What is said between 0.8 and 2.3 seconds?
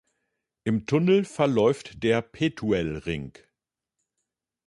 Tunnel verläuft der